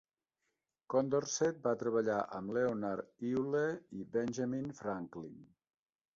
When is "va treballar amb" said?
1.67-2.55